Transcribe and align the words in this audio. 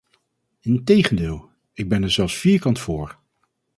Integendeel, 0.61 1.49
ik 1.73 1.89
ben 1.89 2.01
daar 2.01 2.09
zelfs 2.09 2.37
vierkant 2.37 2.79
voor. 2.79 3.19